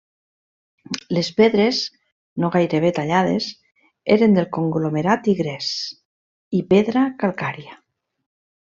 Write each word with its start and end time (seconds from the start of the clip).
Les 1.17 1.27
pedres, 1.41 1.81
no 2.45 2.49
gairebé 2.57 2.91
tallades 3.01 3.51
eren 4.17 4.35
del 4.39 4.51
conglomerat 4.59 5.33
i 5.35 5.37
gres 5.43 5.71
i 6.61 6.65
pedra 6.75 7.07
calcària. 7.23 7.81